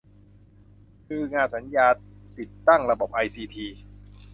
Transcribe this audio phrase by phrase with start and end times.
[1.07, 1.87] คืองานสัญญา
[2.37, 3.67] ติดตั้งระบบไอซีที